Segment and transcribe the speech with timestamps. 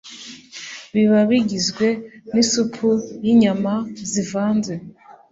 [0.93, 1.87] Biba bigizwe
[2.33, 2.87] n'isupu
[3.23, 3.73] y'inyama
[4.11, 4.73] zivanze